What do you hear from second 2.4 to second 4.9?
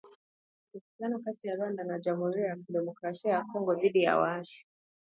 ya Kidemokrasia ya Kongo dhidi ya waasi